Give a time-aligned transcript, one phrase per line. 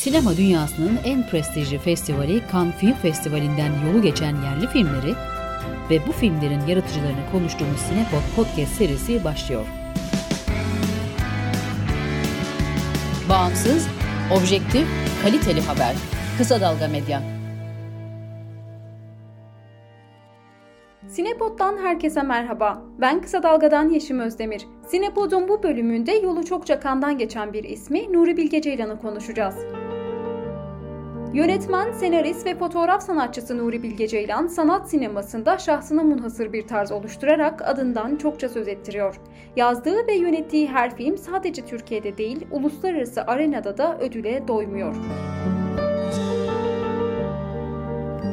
[0.00, 5.14] Sinema dünyasının en prestijli festivali Cannes Film Festivali'nden yolu geçen yerli filmleri
[5.90, 9.66] ve bu filmlerin yaratıcılarını konuştuğumuz Sinepod Podcast serisi başlıyor.
[13.28, 13.88] Bağımsız,
[14.38, 14.86] objektif,
[15.22, 15.94] kaliteli haber.
[16.38, 17.22] Kısa Dalga Medya.
[21.08, 22.82] Sinepod'dan herkese merhaba.
[23.00, 24.66] Ben Kısa Dalga'dan Yeşim Özdemir.
[24.86, 29.54] Sinepod'un bu bölümünde yolu çokça kandan geçen bir ismi Nuri Bilge Ceylan'ı konuşacağız.
[31.34, 37.68] Yönetmen, senarist ve fotoğraf sanatçısı Nuri Bilge Ceylan, sanat sinemasında şahsına munhasır bir tarz oluşturarak
[37.68, 39.20] adından çokça söz ettiriyor.
[39.56, 44.96] Yazdığı ve yönettiği her film sadece Türkiye'de değil, uluslararası arenada da ödüle doymuyor.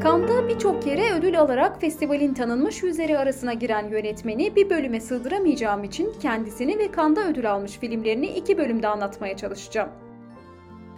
[0.04, 6.14] Cannes'da birçok yere ödül alarak festivalin tanınmış yüzleri arasına giren yönetmeni bir bölüme sığdıramayacağım için
[6.22, 9.90] kendisini ve Cannes'da ödül almış filmlerini iki bölümde anlatmaya çalışacağım.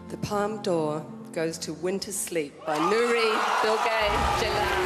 [0.09, 3.29] The Palm d'Or goes to Winter Sleep by Nuri
[3.63, 3.99] Bilge
[4.39, 4.79] Ceylan.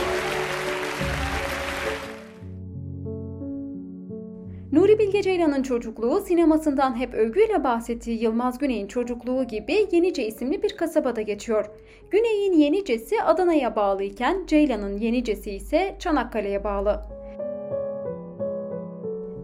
[4.72, 10.78] Nuri Bilge Ceylan'ın çocukluğu sinemasından hep övgüyle bahsettiği Yılmaz Güney'in çocukluğu gibi Yenice isimli bir
[10.78, 11.66] kasabada geçiyor.
[12.12, 17.23] Güney'in Yenice'si Adana'ya bağlıyken Ceylan'ın Yenice'si ise Çanakkale'ye bağlı.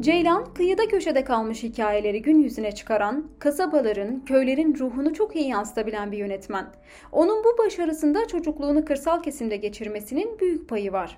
[0.02, 6.18] Ceylan, kıyıda köşede kalmış hikayeleri gün yüzüne çıkaran, kasabaların, köylerin ruhunu çok iyi yansıtabilen bir
[6.18, 6.68] yönetmen.
[7.12, 11.18] Onun bu başarısında çocukluğunu kırsal kesimde geçirmesinin büyük payı var.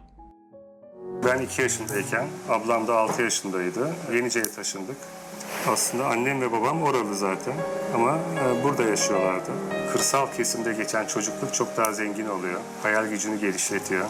[1.25, 3.93] Ben 2 yaşındayken, ablam da 6 yaşındaydı.
[4.13, 4.97] Yenice'ye taşındık.
[5.67, 7.53] Aslında annem ve babam oralı zaten
[7.95, 9.51] ama e, burada yaşıyorlardı.
[9.91, 12.59] Kırsal kesimde geçen çocukluk çok daha zengin oluyor.
[12.83, 14.05] Hayal gücünü geliştiriyor.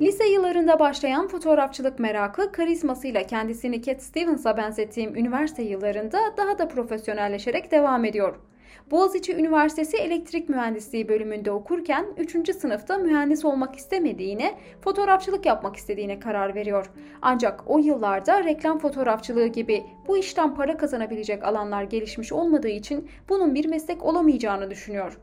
[0.00, 7.70] Lise yıllarında başlayan fotoğrafçılık merakı karizmasıyla kendisini Cat Stevens'a benzettiğim üniversite yıllarında daha da profesyonelleşerek
[7.70, 8.36] devam ediyor.
[8.90, 12.56] Boğaziçi Üniversitesi Elektrik Mühendisliği bölümünde okurken 3.
[12.56, 16.90] sınıfta mühendis olmak istemediğine, fotoğrafçılık yapmak istediğine karar veriyor.
[17.22, 23.54] Ancak o yıllarda reklam fotoğrafçılığı gibi bu işten para kazanabilecek alanlar gelişmiş olmadığı için bunun
[23.54, 25.18] bir meslek olamayacağını düşünüyor.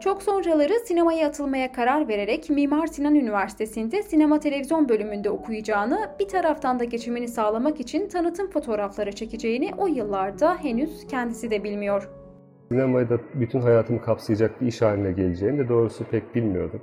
[0.00, 6.80] Çok sonraları sinemaya atılmaya karar vererek Mimar Sinan Üniversitesi'nde sinema televizyon bölümünde okuyacağını, bir taraftan
[6.80, 12.10] da geçimini sağlamak için tanıtım fotoğrafları çekeceğini o yıllarda henüz kendisi de bilmiyor.
[12.68, 16.82] Sinemayı da bütün hayatımı kapsayacak bir iş haline geleceğini de doğrusu pek bilmiyordum.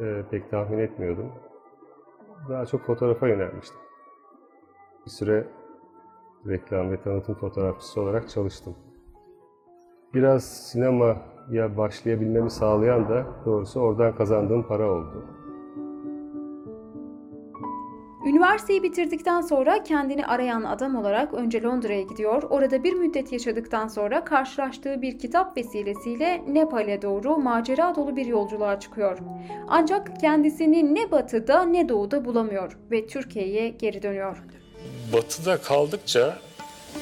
[0.00, 1.32] Ee, pek tahmin etmiyordum.
[2.48, 3.78] Daha çok fotoğrafa yönelmiştim.
[5.06, 5.46] Bir süre
[6.46, 8.76] reklam ve tanıtım fotoğrafçısı olarak çalıştım.
[10.14, 11.16] Biraz sinema
[11.50, 15.24] ya başlayabilmemi sağlayan da doğrusu oradan kazandığım para oldu.
[18.26, 22.42] Üniversiteyi bitirdikten sonra kendini arayan adam olarak önce Londra'ya gidiyor.
[22.42, 28.80] Orada bir müddet yaşadıktan sonra karşılaştığı bir kitap vesilesiyle Nepal'e doğru macera dolu bir yolculuğa
[28.80, 29.18] çıkıyor.
[29.68, 34.44] Ancak kendisini ne batıda ne doğuda bulamıyor ve Türkiye'ye geri dönüyor.
[35.12, 36.38] Batıda kaldıkça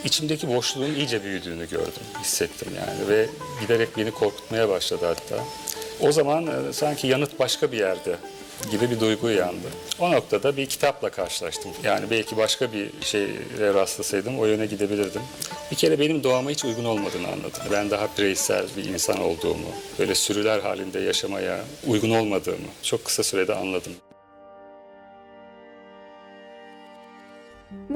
[0.04, 3.28] içimdeki boşluğun iyice büyüdüğünü gördüm, hissettim yani ve
[3.60, 5.44] giderek beni korkutmaya başladı hatta.
[6.00, 8.16] O zaman e, sanki yanıt başka bir yerde
[8.70, 9.66] gibi bir duygu uyandı.
[9.98, 11.70] O noktada bir kitapla karşılaştım.
[11.84, 13.28] Yani belki başka bir şeye
[13.60, 15.22] rastlasaydım o yöne gidebilirdim.
[15.70, 17.62] Bir kere benim doğama hiç uygun olmadığını anladım.
[17.72, 19.68] Ben daha bireysel bir insan olduğumu,
[19.98, 23.92] böyle sürüler halinde yaşamaya uygun olmadığımı çok kısa sürede anladım.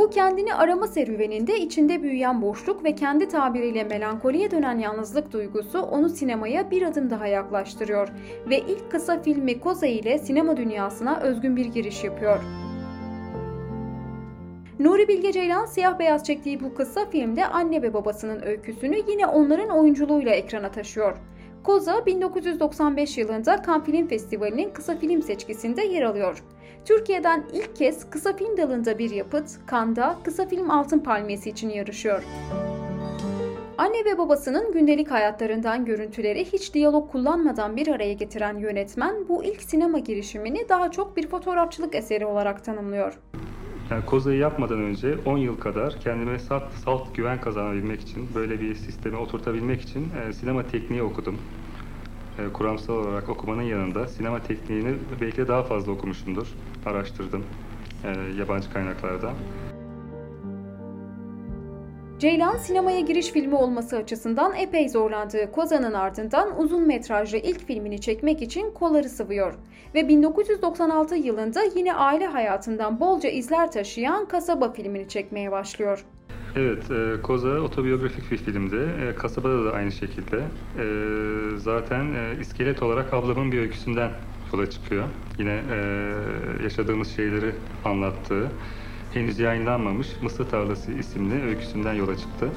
[0.01, 6.09] Bu kendini arama serüveninde içinde büyüyen boşluk ve kendi tabiriyle melankoliye dönen yalnızlık duygusu onu
[6.09, 8.09] sinemaya bir adım daha yaklaştırıyor
[8.51, 12.41] ve ilk kısa filmi Koza ile sinema dünyasına özgün bir giriş yapıyor.
[14.79, 19.69] Nuri Bilge Ceylan siyah beyaz çektiği bu kısa filmde anne ve babasının öyküsünü yine onların
[19.69, 21.17] oyunculuğuyla ekrana taşıyor.
[21.65, 26.43] Koza 1995 yılında Cannes Film Festivali'nin kısa film seçkisinde yer alıyor.
[26.85, 32.23] Türkiye'den ilk kez kısa film dalında bir yapıt, Kanda kısa film altın palmiyesi için yarışıyor.
[33.79, 39.63] Anne ve babasının gündelik hayatlarından görüntüleri hiç diyalog kullanmadan bir araya getiren yönetmen bu ilk
[39.63, 43.19] sinema girişimini daha çok bir fotoğrafçılık eseri olarak tanımlıyor.
[43.91, 48.75] Yani Koza'yı yapmadan önce 10 yıl kadar kendime salt, salt güven kazanabilmek için, böyle bir
[48.75, 51.39] sisteme oturtabilmek için e, sinema tekniği okudum.
[52.39, 56.47] E, kuramsal olarak okumanın yanında sinema tekniğini belki de daha fazla okumuşumdur.
[56.87, 57.45] Araştırdım
[58.05, 59.33] e, yabancı kaynaklarda.
[62.19, 68.43] Ceylan sinemaya giriş filmi olması açısından epey zorlandığı Koza'nın ardından uzun metrajlı ilk filmini çekmek
[68.43, 69.55] için kolları sıvıyor.
[69.95, 76.05] Ve 1996 yılında yine aile hayatından bolca izler taşıyan Kasaba filmini çekmeye başlıyor.
[76.57, 78.77] Evet, e, Koza otobiyografik bir filmdi.
[78.77, 80.37] E, Kasabada da aynı şekilde.
[80.79, 80.85] E,
[81.59, 84.13] zaten e, iskelet olarak ablamın bir öyküsünden
[84.53, 85.05] yola çıkıyor.
[85.39, 85.77] Yine e,
[86.63, 87.55] yaşadığımız şeyleri
[87.85, 88.53] anlattığı,
[89.15, 92.49] henüz yayınlanmamış Mısır Tarlası isimli öyküsünden yola çıktı.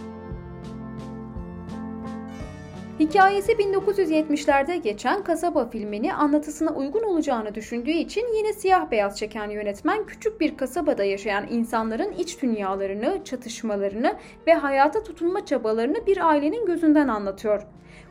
[3.00, 10.06] Hikayesi 1970'lerde geçen Kasaba filmini anlatısına uygun olacağını düşündüğü için yine siyah beyaz çeken yönetmen
[10.06, 14.16] küçük bir kasabada yaşayan insanların iç dünyalarını, çatışmalarını
[14.48, 17.62] ve hayata tutunma çabalarını bir ailenin gözünden anlatıyor.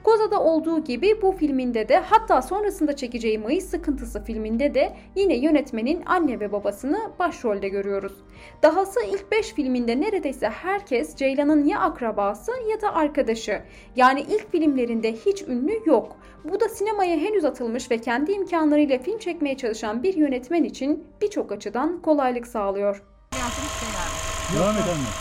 [0.05, 6.03] Koza'da olduğu gibi bu filminde de hatta sonrasında çekeceği Mayıs Sıkıntısı filminde de yine yönetmenin
[6.07, 8.13] anne ve babasını başrolde görüyoruz.
[8.63, 13.63] Dahası ilk 5 filminde neredeyse herkes Ceylan'ın ya akrabası ya da arkadaşı.
[13.97, 16.17] Yani ilk filmlerinde hiç ünlü yok.
[16.45, 21.53] Bu da sinemaya henüz atılmış ve kendi imkanlarıyla film çekmeye çalışan bir yönetmen için birçok
[21.53, 23.03] açıdan kolaylık sağlıyor.
[24.57, 25.13] Devam et anne.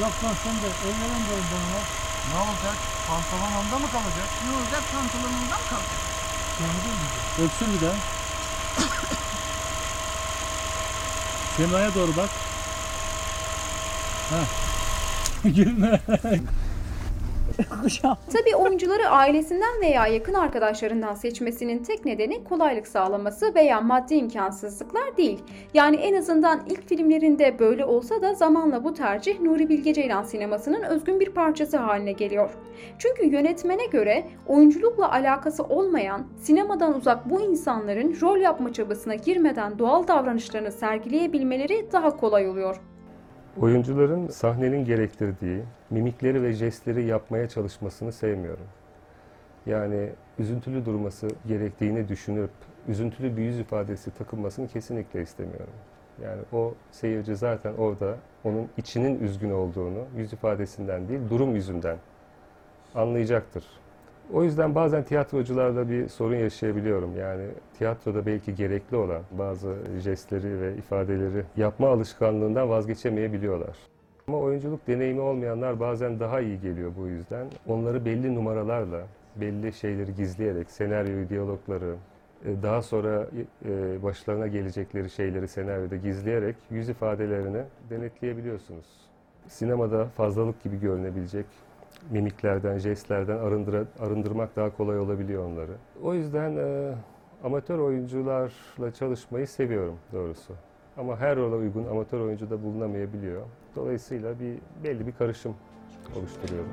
[0.00, 2.13] Yok lan sen de evlenen de bana.
[2.32, 2.76] Ne olacak?
[3.08, 4.28] Pantolon onda mı kalacak?
[4.46, 6.00] Ne olacak pantolonundan mı kalacak?
[6.58, 7.08] Sevdin mi?
[7.44, 7.94] Öpsün bir daha.
[11.56, 12.30] Sema'ya doğru bak.
[14.30, 14.46] Heh.
[15.54, 16.00] Gülme.
[18.32, 25.38] Tabi oyuncuları ailesinden veya yakın arkadaşlarından seçmesinin tek nedeni kolaylık sağlaması veya maddi imkansızlıklar değil.
[25.74, 30.82] Yani en azından ilk filmlerinde böyle olsa da zamanla bu tercih Nuri Bilge Ceylan sinemasının
[30.82, 32.50] özgün bir parçası haline geliyor.
[32.98, 40.08] Çünkü yönetmene göre oyunculukla alakası olmayan, sinemadan uzak bu insanların rol yapma çabasına girmeden doğal
[40.08, 42.80] davranışlarını sergileyebilmeleri daha kolay oluyor.
[43.60, 48.66] Oyuncuların sahnenin gerektirdiği mimikleri ve jestleri yapmaya çalışmasını sevmiyorum.
[49.66, 52.50] Yani üzüntülü durması gerektiğini düşünüp
[52.88, 55.74] üzüntülü bir yüz ifadesi takılmasını kesinlikle istemiyorum.
[56.22, 61.96] Yani o seyirci zaten orada onun içinin üzgün olduğunu yüz ifadesinden değil durum yüzünden
[62.94, 63.64] anlayacaktır.
[64.32, 67.16] O yüzden bazen tiyatrocularla bir sorun yaşayabiliyorum.
[67.16, 67.46] Yani
[67.78, 73.76] tiyatroda belki gerekli olan bazı jestleri ve ifadeleri yapma alışkanlığından vazgeçemeyebiliyorlar.
[74.28, 77.46] Ama oyunculuk deneyimi olmayanlar bazen daha iyi geliyor bu yüzden.
[77.66, 79.00] Onları belli numaralarla,
[79.36, 81.94] belli şeyleri gizleyerek, senaryoyu, diyalogları,
[82.44, 83.26] e, daha sonra
[83.64, 88.86] e, başlarına gelecekleri şeyleri senaryoda gizleyerek yüz ifadelerini denetleyebiliyorsunuz.
[89.48, 91.46] Sinemada fazlalık gibi görünebilecek
[92.10, 95.72] mimiklerden, jestlerden arındıra, arındırmak daha kolay olabiliyor onları.
[96.02, 96.94] O yüzden e,
[97.44, 100.52] amatör oyuncularla çalışmayı seviyorum doğrusu.
[100.96, 103.42] Ama her rola uygun amatör oyuncu da bulunamayabiliyor.
[103.76, 105.54] Dolayısıyla bir belli bir karışım
[106.16, 106.70] oluşturuyorum.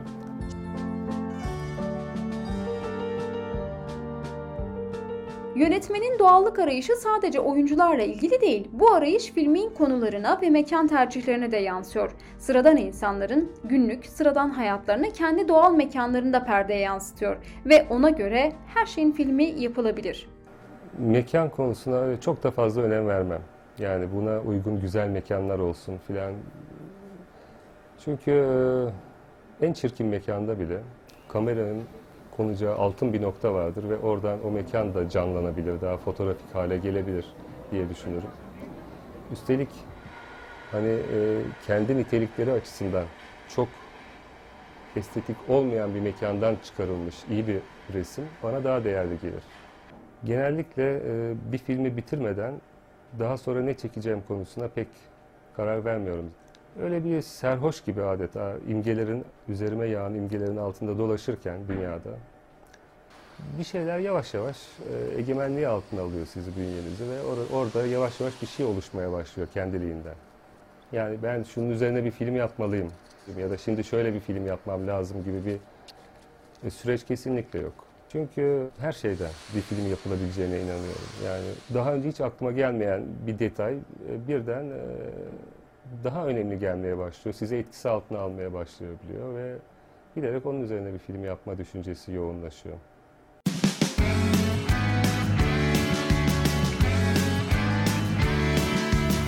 [5.61, 8.67] Yönetmenin doğallık arayışı sadece oyuncularla ilgili değil.
[8.71, 12.11] Bu arayış filmin konularına ve mekan tercihlerine de yansıyor.
[12.37, 19.11] Sıradan insanların günlük, sıradan hayatlarını kendi doğal mekanlarında perdeye yansıtıyor ve ona göre her şeyin
[19.11, 20.29] filmi yapılabilir.
[20.97, 23.41] Mekan konusuna çok da fazla önem vermem.
[23.79, 26.33] Yani buna uygun güzel mekanlar olsun filan.
[28.05, 28.31] Çünkü
[29.61, 30.77] e, en çirkin mekanda bile
[31.27, 31.83] kameranın
[32.37, 37.25] konacağı altın bir nokta vardır ve oradan o mekan da canlanabilir, daha fotoğrafik hale gelebilir
[37.71, 38.29] diye düşünürüm.
[39.31, 39.69] Üstelik
[40.71, 43.05] hani e, kendi nitelikleri açısından
[43.55, 43.67] çok
[44.95, 47.59] estetik olmayan bir mekandan çıkarılmış iyi bir
[47.93, 49.43] resim bana daha değerli gelir.
[50.23, 52.53] Genellikle e, bir filmi bitirmeden
[53.19, 54.87] daha sonra ne çekeceğim konusuna pek
[55.55, 56.31] karar vermiyorum.
[56.81, 62.09] Öyle bir serhoş gibi adeta imgelerin üzerime yağan imgelerin altında dolaşırken dünyada
[63.41, 68.41] bir şeyler yavaş yavaş e, egemenliği altına alıyor sizi bünyenizi ve or- orada yavaş yavaş
[68.41, 70.17] bir şey oluşmaya başlıyor kendiliğinden.
[70.91, 75.23] Yani ben şunun üzerine bir film yapmalıyım ya da şimdi şöyle bir film yapmam lazım
[75.23, 75.61] gibi bir
[76.63, 77.93] e, süreç kesinlikle yok.
[78.07, 81.13] Çünkü her şeyden bir film yapılabileceğine inanıyorum.
[81.21, 83.77] Yani daha önce hiç aklıma gelmeyen bir detay
[84.09, 87.33] e, birden e, daha önemli gelmeye başlıyor.
[87.35, 89.61] Size etkisi altına almaya başlıyor biliyor ve
[90.15, 92.79] giderek onun üzerine bir film yapma düşüncesi yoğunlaşıyor.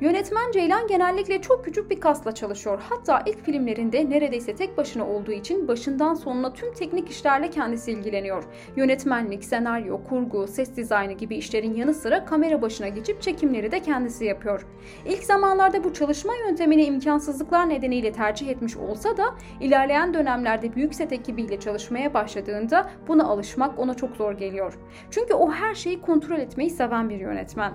[0.00, 2.82] Yönetmen Ceylan genellikle çok küçük bir kasla çalışıyor.
[2.88, 8.44] Hatta ilk filmlerinde neredeyse tek başına olduğu için başından sonuna tüm teknik işlerle kendisi ilgileniyor.
[8.76, 14.24] Yönetmenlik, senaryo, kurgu, ses dizaynı gibi işlerin yanı sıra kamera başına geçip çekimleri de kendisi
[14.24, 14.66] yapıyor.
[15.06, 21.12] İlk zamanlarda bu çalışma yöntemini imkansızlıklar nedeniyle tercih etmiş olsa da ilerleyen dönemlerde büyük set
[21.12, 24.78] ekibiyle çalışmaya başladığında buna alışmak ona çok zor geliyor.
[25.10, 27.72] Çünkü o her şeyi kontrol etmeyi seven bir yönetmen.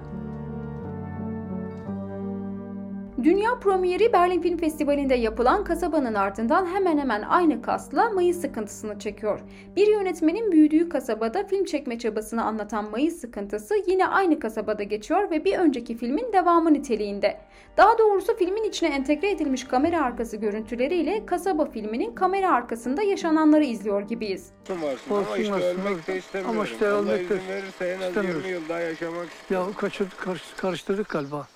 [3.23, 9.39] Dünya premieri Berlin Film Festivali'nde yapılan kasabanın ardından hemen hemen aynı kasla Mayıs sıkıntısını çekiyor.
[9.75, 15.45] Bir yönetmenin büyüdüğü kasabada film çekme çabasını anlatan Mayıs sıkıntısı yine aynı kasabada geçiyor ve
[15.45, 17.37] bir önceki filmin devamı niteliğinde.
[17.77, 24.01] Daha doğrusu filmin içine entegre edilmiş kamera arkası görüntüleriyle kasaba filminin kamera arkasında yaşananları izliyor
[24.01, 24.51] gibiyiz.
[24.69, 26.55] Olsun, ama işte ölmek de istemiyorum.
[26.55, 28.41] Ama işte Allah ölmek de izin verirse en az istemiyorum.
[28.45, 31.47] 20 yıl daha yaşamak Ya kaçır, karış, karıştırdık galiba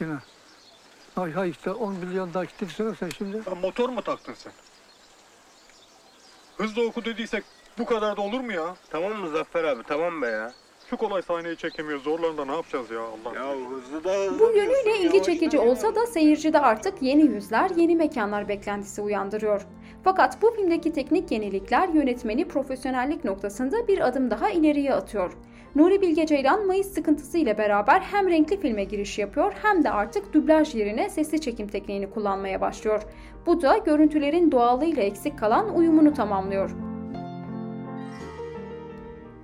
[0.00, 0.14] yine.
[1.14, 3.36] Hay hay işte 10 milyon daha gittik sen şimdi.
[3.36, 4.52] Ya motor mu taktın sen?
[6.56, 7.44] Hızlı oku dediysek
[7.78, 8.76] bu kadar da olur mu ya?
[8.90, 10.52] Tamam mı Zafer abi tamam be ya.
[10.90, 12.04] Şu kolay sahneyi çekemiyoruz.
[12.04, 13.34] Zorlarında ne yapacağız ya Allah.
[13.34, 17.96] Ya hızlı da hızlı Bu yönüyle ilgi çekici olsa da seyircide artık yeni yüzler, yeni
[17.96, 19.62] mekanlar beklentisi uyandırıyor.
[20.04, 25.32] Fakat bu filmdeki teknik yenilikler yönetmeni profesyonellik noktasında bir adım daha ileriye atıyor.
[25.74, 30.32] Nuri Bilge Ceylan Mayıs sıkıntısı ile beraber hem renkli filme giriş yapıyor hem de artık
[30.32, 33.02] dublaj yerine sesli çekim tekniğini kullanmaya başlıyor.
[33.46, 36.70] Bu da görüntülerin doğallığıyla eksik kalan uyumunu tamamlıyor.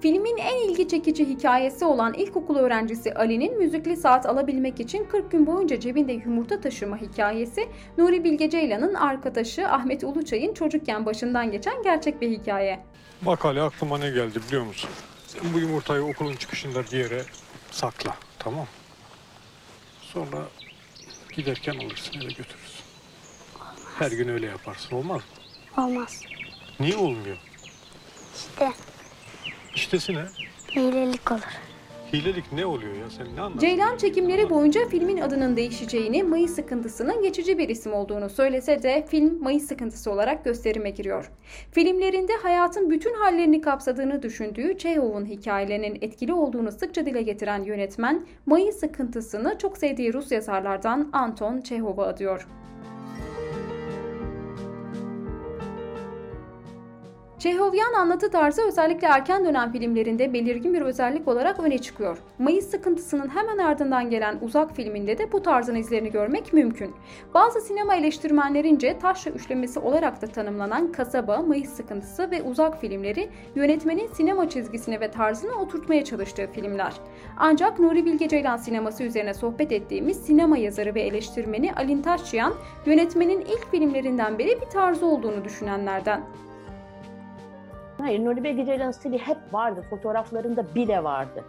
[0.00, 5.46] Filmin en ilgi çekici hikayesi olan ilkokul öğrencisi Ali'nin müzikli saat alabilmek için 40 gün
[5.46, 7.68] boyunca cebinde yumurta taşıma hikayesi
[7.98, 12.80] Nuri Bilge Ceylan'ın arkadaşı Ahmet Uluçay'ın çocukken başından geçen gerçek bir hikaye.
[13.22, 14.90] Bak Ali aklıma ne geldi biliyor musun?
[15.28, 17.24] Sen bu yumurtayı okulun çıkışında bir yere
[17.70, 18.16] sakla.
[18.38, 18.66] Tamam
[20.02, 20.38] Sonra
[21.32, 22.84] giderken alırsın eve götürürsün.
[23.98, 25.20] Her gün öyle yaparsın olmaz
[25.76, 25.82] mı?
[25.84, 26.22] Olmaz.
[26.80, 27.36] Niye olmuyor?
[28.36, 28.72] İşte
[29.74, 30.24] İştesi ne?
[30.76, 31.42] hilelik olur.
[32.12, 33.10] Hilelik ne oluyor ya?
[33.10, 33.58] Sen ne anlarsın?
[33.58, 39.42] Ceylan çekimleri boyunca filmin adının değişeceğini, Mayıs sıkıntısının geçici bir isim olduğunu söylese de film
[39.42, 41.30] Mayıs sıkıntısı olarak gösterime giriyor.
[41.72, 48.76] Filmlerinde hayatın bütün hallerini kapsadığını düşündüğü Çehov'un hikayelerinin etkili olduğunu sıkça dile getiren yönetmen, Mayıs
[48.76, 52.48] sıkıntısını çok sevdiği Rus yazarlardan Anton Çehov'a adıyor.
[57.38, 62.18] Çehovyan anlatı tarzı özellikle erken dönem filmlerinde belirgin bir özellik olarak öne çıkıyor.
[62.38, 66.94] Mayıs sıkıntısının hemen ardından gelen Uzak filminde de bu tarzın izlerini görmek mümkün.
[67.34, 74.06] Bazı sinema eleştirmenlerince taşra üçlemesi olarak da tanımlanan Kasaba, Mayıs sıkıntısı ve Uzak filmleri yönetmenin
[74.06, 76.92] sinema çizgisini ve tarzını oturtmaya çalıştığı filmler.
[77.36, 82.54] Ancak Nuri Bilge Ceylan sineması üzerine sohbet ettiğimiz sinema yazarı ve eleştirmeni Alin Taşçıyan,
[82.86, 86.20] yönetmenin ilk filmlerinden beri bir tarzı olduğunu düşünenlerden.
[87.98, 89.84] Hayır, Nuri Bilge Ceylan'ın stili hep vardı.
[89.90, 91.44] Fotoğraflarında bile vardı.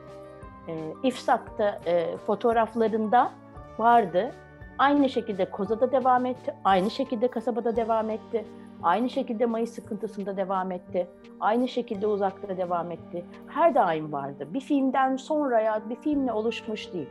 [0.68, 3.32] E, İfsak'ta e, fotoğraflarında
[3.78, 4.32] vardı.
[4.78, 6.54] Aynı şekilde Koza'da devam etti.
[6.64, 8.46] Aynı şekilde Kasaba'da devam etti.
[8.84, 11.08] Aynı şekilde Mayıs sıkıntısında devam etti.
[11.40, 13.26] Aynı şekilde Uzak'ta devam etti.
[13.48, 14.48] Her daim vardı.
[14.54, 17.10] Bir filmden sonra ya bir filmle oluşmuş değil.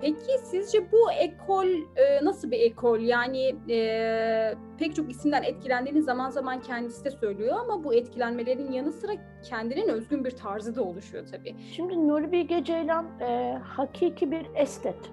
[0.00, 3.00] Peki sizce bu ekol e, nasıl bir ekol?
[3.00, 8.92] Yani e, pek çok isimden etkilendiğini zaman zaman kendisi de söylüyor ama bu etkilenmelerin yanı
[8.92, 11.56] sıra kendinin özgün bir tarzı da oluşuyor tabii.
[11.72, 15.10] Şimdi Nuri Bilge Ceylan e, hakiki bir estet.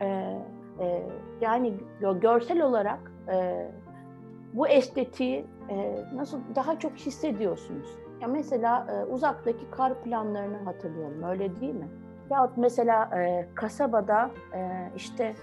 [0.00, 0.06] E,
[0.80, 1.02] e,
[1.40, 3.66] yani gö- görsel olarak e,
[4.52, 7.88] bu estetiği e, nasıl daha çok hissediyorsunuz.
[8.20, 11.88] Ya mesela e, uzaktaki kar planlarını hatırlayalım, öyle değil mi?
[12.30, 15.34] Yahut mesela e, kasabada e, işte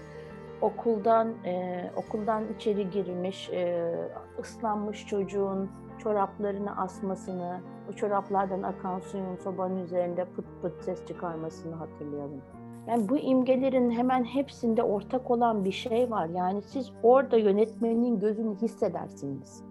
[0.60, 3.94] okuldan e, okuldan içeri girmiş, e,
[4.40, 12.42] ıslanmış çocuğun çoraplarını asmasını, o çoraplardan akan suyun sobanın üzerinde pıt pıt ses çıkarmasını hatırlayalım.
[12.88, 16.26] Yani bu imgelerin hemen hepsinde ortak olan bir şey var.
[16.26, 19.64] Yani siz orada yönetmenin gözünü hissedersiniz.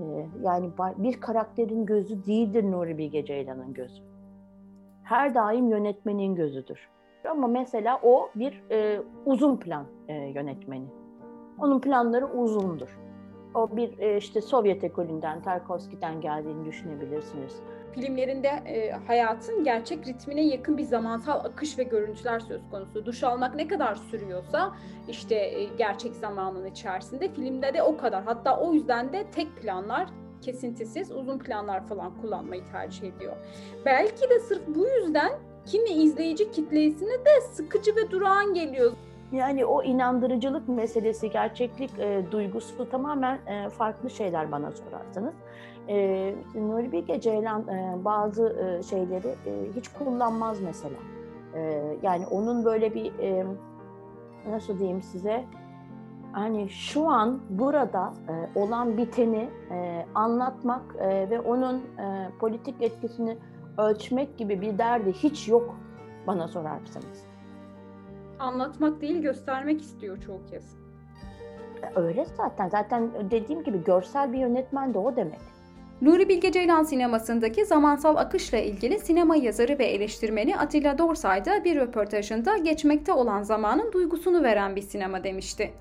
[0.00, 4.15] Ee, yani bir karakterin gözü değildir Nuri Bilge Ceylan'ın gözü.
[5.06, 6.88] Her daim yönetmenin gözüdür.
[7.30, 10.86] Ama mesela o bir e, uzun plan e, yönetmeni.
[11.58, 12.98] Onun planları uzundur.
[13.54, 17.62] O bir e, işte Sovyet ekolünden, Tarkovski'den geldiğini düşünebilirsiniz.
[17.92, 23.06] Filmlerinde e, hayatın gerçek ritmine yakın bir zamansal akış ve görüntüler söz konusu.
[23.06, 24.72] Duş almak ne kadar sürüyorsa
[25.08, 28.24] işte e, gerçek zamanın içerisinde filmde de o kadar.
[28.24, 30.08] Hatta o yüzden de tek planlar
[30.42, 33.36] kesintisiz uzun planlar falan kullanmayı tercih ediyor.
[33.84, 35.32] Belki de sırf bu yüzden
[35.66, 38.92] kimi izleyici kitlesine de sıkıcı ve durağan geliyor.
[39.32, 45.34] Yani o inandırıcılık meselesi, gerçeklik e, duygusu tamamen e, farklı şeyler bana sorarsanız.
[45.88, 50.96] E, Nuri Bilge Ceylan e, bazı e, şeyleri e, hiç kullanmaz mesela.
[51.54, 53.46] E, yani onun böyle bir e,
[54.50, 55.44] nasıl diyeyim size
[56.36, 63.38] hani şu an burada e, olan biteni e, anlatmak e, ve onun e, politik etkisini
[63.78, 65.74] ölçmek gibi bir derdi hiç yok
[66.26, 67.26] bana sorarsanız.
[68.38, 70.76] Anlatmak değil göstermek istiyor çoğu kez.
[71.82, 72.68] E, Öyle zaten.
[72.68, 75.40] Zaten dediğim gibi görsel bir yönetmen de o demek.
[76.00, 81.76] Nuri Bilge Ceylan sinemasındaki zamansal akışla ilgili sinema yazarı ve eleştirmeni Atilla Dorsay da bir
[81.76, 85.72] röportajında geçmekte olan zamanın duygusunu veren bir sinema demişti.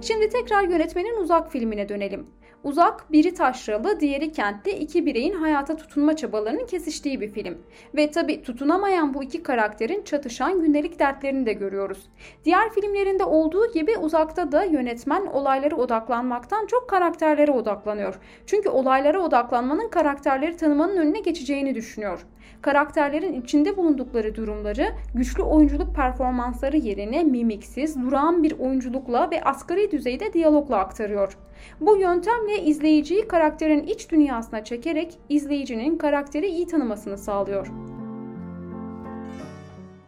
[0.00, 2.26] Şimdi tekrar yönetmenin Uzak filmine dönelim.
[2.66, 7.58] Uzak, biri taşralı, diğeri kentli iki bireyin hayata tutunma çabalarının kesiştiği bir film.
[7.96, 12.08] Ve tabi tutunamayan bu iki karakterin çatışan gündelik dertlerini de görüyoruz.
[12.44, 18.18] Diğer filmlerinde olduğu gibi Uzak'ta da yönetmen olaylara odaklanmaktan çok karakterlere odaklanıyor.
[18.46, 22.26] Çünkü olaylara odaklanmanın karakterleri tanımanın önüne geçeceğini düşünüyor.
[22.62, 30.32] Karakterlerin içinde bulundukları durumları güçlü oyunculuk performansları yerine mimiksiz, durağan bir oyunculukla ve asgari düzeyde
[30.32, 31.38] diyalogla aktarıyor.
[31.80, 37.66] Bu yöntemle izleyiciyi karakterin iç dünyasına çekerek izleyicinin karakteri iyi tanımasını sağlıyor.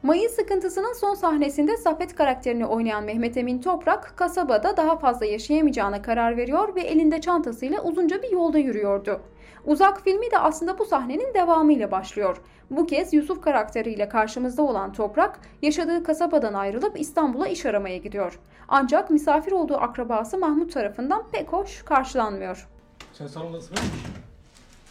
[0.03, 6.37] Mayıs sıkıntısının son sahnesinde Safet karakterini oynayan Mehmet Emin Toprak, kasabada daha fazla yaşayamayacağına karar
[6.37, 9.21] veriyor ve elinde çantasıyla uzunca bir yolda yürüyordu.
[9.65, 12.37] Uzak filmi de aslında bu sahnenin devamıyla başlıyor.
[12.71, 18.39] Bu kez Yusuf karakteriyle karşımızda olan Toprak, yaşadığı kasabadan ayrılıp İstanbul'a iş aramaya gidiyor.
[18.69, 22.69] Ancak misafir olduğu akrabası Mahmut tarafından pek hoş karşılanmıyor.
[23.13, 24.13] Sen salonda sigara mı içtin?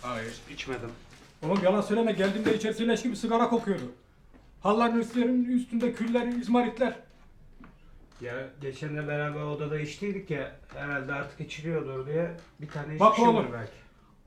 [0.01, 0.89] Hayır, içmedim.
[1.45, 3.91] Oğlum yalan söyleme geldiğimde içerisi leş gibi sigara kokuyordu.
[4.61, 6.95] Halların üstlerinin üstünde küller, izmaritler.
[8.21, 13.53] Ya geçenle beraber odada içtiydik ya, herhalde artık içiliyordur diye bir tane Bak içmişimdir oğlum.
[13.53, 13.71] belki.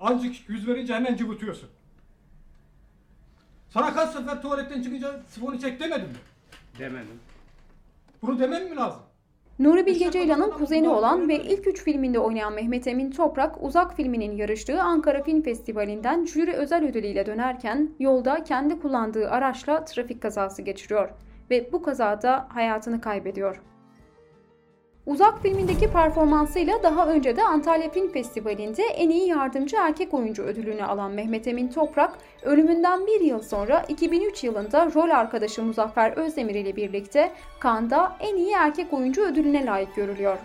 [0.00, 1.68] Azıcık yüz verince hemen cıvıtıyorsun.
[3.70, 6.14] Sana kaç sefer tuvaletten çıkınca sifonu çek demedim mi?
[6.78, 7.20] Demedim.
[8.22, 9.02] Bunu demem mi lazım?
[9.60, 14.36] Nuri Bilge Ceylan'ın kuzeni olan ve ilk üç filminde oynayan Mehmet Emin Toprak, Uzak filminin
[14.36, 21.10] yarıştığı Ankara Film Festivali'nden jüri özel ödülüyle dönerken yolda kendi kullandığı araçla trafik kazası geçiriyor
[21.50, 23.62] ve bu kazada hayatını kaybediyor.
[25.06, 30.84] Uzak filmindeki performansıyla daha önce de Antalya Film Festivali'nde en iyi yardımcı erkek oyuncu ödülünü
[30.84, 36.76] alan Mehmet Emin Toprak, ölümünden bir yıl sonra 2003 yılında rol arkadaşı Muzaffer Özdemir ile
[36.76, 37.32] birlikte
[37.62, 40.36] Cannes'da en iyi erkek oyuncu ödülüne layık görülüyor.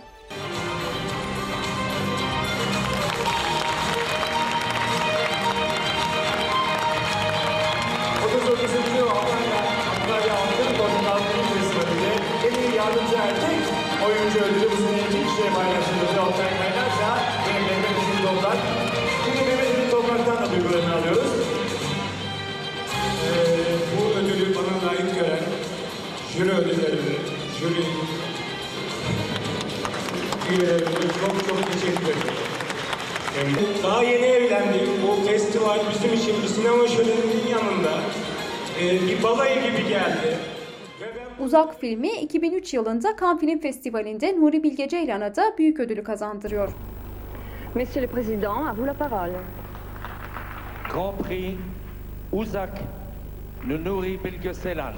[12.76, 13.45] Yardımcı
[14.06, 17.10] oyuncu ödülü bu sene iki kişiye paylaştığımızda Olcay Kaynarca
[17.44, 18.58] ve Mehmet Emin Toprak.
[19.24, 21.32] Şimdi Mehmet Emin Toprak'tan da duygularını alıyoruz.
[23.24, 23.28] Ee,
[23.92, 25.44] bu ödülü bana layık gören
[26.32, 27.16] jüri ödüllerini,
[27.58, 27.84] jüri
[30.50, 32.36] Üyelerimize çok çok teşekkür ederim.
[33.82, 34.88] Daha yeni evlendik.
[35.02, 38.00] Bu festival bizim için bir sinema şöleninin yanında
[38.80, 40.38] e, bir balayı gibi geldi.
[41.46, 46.72] Uzak filmi 2003 yılında Cannes Film Festivali'nde Nuri Bilge Ceylan'a da büyük ödülü kazandırıyor.
[47.74, 49.40] Monsieur le Président, à vous la parole.
[50.92, 51.54] Grand Prix
[52.32, 52.78] Uzak
[53.66, 54.94] Nuri Bilge Ceylan.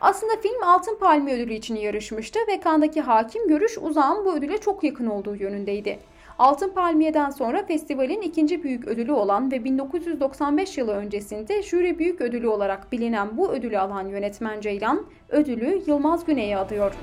[0.00, 4.84] Aslında film Altın Palmiye ödülü için yarışmıştı ve Cannes'daki hakim görüş Uzak'ın bu ödüle çok
[4.84, 5.98] yakın olduğu yönündeydi.
[6.38, 12.48] Altın Palmiye'den sonra festivalin ikinci büyük ödülü olan ve 1995 yılı öncesinde jüri büyük ödülü
[12.48, 16.94] olarak bilinen bu ödülü alan yönetmen Ceylan, ödülü Yılmaz Güney'e adıyor.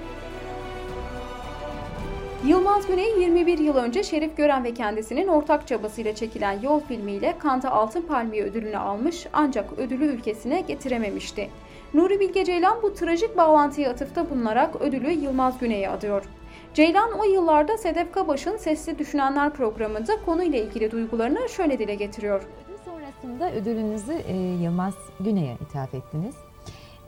[2.45, 7.71] Yılmaz Güney 21 yıl önce Şerif Gören ve kendisinin ortak çabasıyla çekilen Yol filmiyle Kanta
[7.71, 11.49] Altın Palmiye ödülünü almış ancak ödülü ülkesine getirememişti.
[11.93, 16.23] Nuri Bilge Ceylan bu trajik bağlantıya atıfta bulunarak ödülü Yılmaz Güney'e adıyor.
[16.73, 22.43] Ceylan o yıllarda Sedef Kabaş'ın Sesli Düşünenler programında konuyla ilgili duygularını şöyle dile getiriyor.
[22.85, 26.35] Sonrasında ödülünüzü e, Yılmaz Güney'e ithaf ettiniz.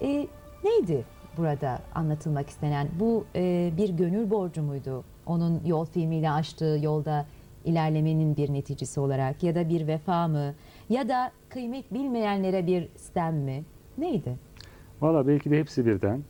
[0.01, 0.27] E,
[0.63, 1.05] neydi
[1.37, 2.87] burada anlatılmak istenen?
[2.99, 5.03] Bu e, bir gönül borcu muydu?
[5.25, 7.25] Onun yol filmiyle açtığı yolda
[7.65, 10.53] ilerlemenin bir neticesi olarak ya da bir vefa mı?
[10.89, 13.63] Ya da kıymet bilmeyenlere bir stem mi?
[13.97, 14.35] Neydi?
[15.01, 16.23] Valla belki de hepsi birden.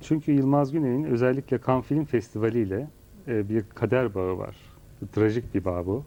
[0.00, 2.88] Çünkü Yılmaz Güney'in özellikle Cannes Film Festivali ile
[3.28, 4.56] e, bir kader bağı var.
[5.12, 6.04] Trajik bir bağ bu.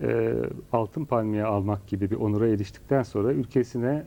[0.00, 0.34] E,
[0.72, 4.04] Altın Palmiye almak gibi bir onura eriştikten sonra ülkesine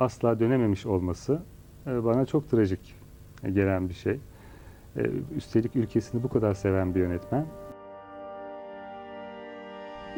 [0.00, 1.42] asla dönememiş olması
[1.86, 2.94] e, bana çok trajik
[3.42, 4.18] gelen bir şey.
[5.36, 7.46] Üstelik ülkesini bu kadar seven bir yönetmen.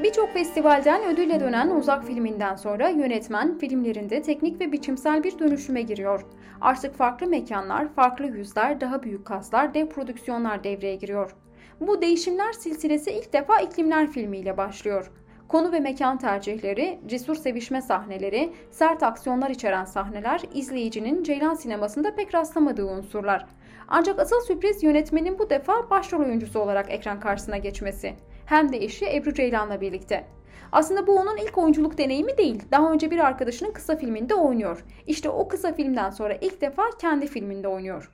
[0.03, 6.27] Birçok festivalden ödülle dönen Uzak filminden sonra yönetmen filmlerinde teknik ve biçimsel bir dönüşüme giriyor.
[6.61, 11.35] Artık farklı mekanlar, farklı yüzler, daha büyük kaslar, dev prodüksiyonlar devreye giriyor.
[11.81, 15.11] Bu değişimler silsilesi ilk defa İklimler filmiyle başlıyor.
[15.49, 22.35] Konu ve mekan tercihleri, cesur sevişme sahneleri, sert aksiyonlar içeren sahneler izleyicinin Ceylan sinemasında pek
[22.35, 23.47] rastlamadığı unsurlar.
[23.89, 28.15] Ancak asıl sürpriz yönetmenin bu defa başrol oyuncusu olarak ekran karşısına geçmesi.
[28.49, 30.27] Hem de eşi Ebru Ceylan'la birlikte.
[30.73, 32.63] Aslında bu onun ilk oyunculuk deneyimi değil.
[32.71, 34.85] Daha önce bir arkadaşının kısa filminde oynuyor.
[35.07, 38.11] İşte o kısa filmden sonra ilk defa kendi filminde oynuyor.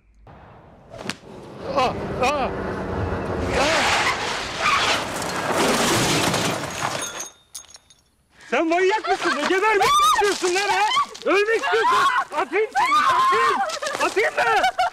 [1.76, 2.50] Ah, ah.
[8.50, 9.32] Sen manyak mısın?
[9.48, 10.84] Gebermek istiyorsun lan ha?
[11.24, 11.98] Ölmek istiyorsun.
[12.36, 12.96] Atayım seni.
[13.16, 13.58] Atayım.
[14.02, 14.83] Atayım mı?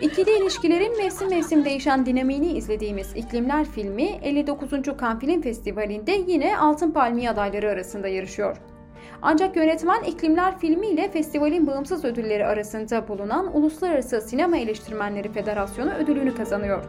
[0.00, 4.70] İkili ilişkilerin mevsim mevsim değişen dinamiğini izlediğimiz İklimler filmi 59.
[4.70, 8.56] Cannes Film Festivali'nde yine Altın Palmiye adayları arasında yarışıyor.
[9.22, 16.34] Ancak yönetmen İklimler filmi ile festivalin bağımsız ödülleri arasında bulunan Uluslararası Sinema Eleştirmenleri Federasyonu ödülünü
[16.34, 16.84] kazanıyor.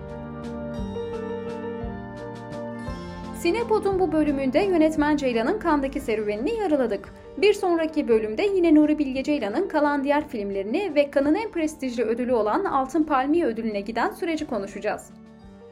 [3.39, 7.13] Sinepod'un bu bölümünde yönetmen Ceylan'ın Kandaki serüvenini yaraladık.
[7.41, 12.33] Bir sonraki bölümde yine Nuri Bilge Ceylan'ın kalan diğer filmlerini ve Kan'ın en prestijli ödülü
[12.33, 15.09] olan Altın Palmiye ödülüne giden süreci konuşacağız.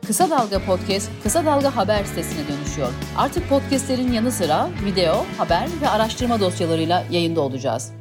[0.07, 2.93] Kısa Dalga Podcast, Kısa Dalga Haber sitesine dönüşüyor.
[3.17, 7.91] Artık podcastlerin yanı sıra video, haber ve araştırma dosyalarıyla yayında olacağız.